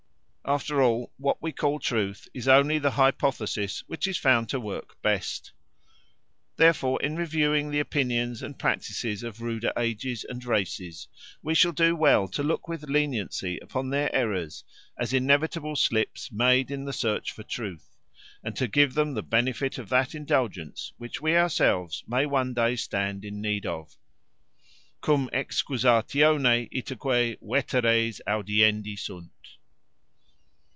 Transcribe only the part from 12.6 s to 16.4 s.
with leniency upon their errors as inevitable slips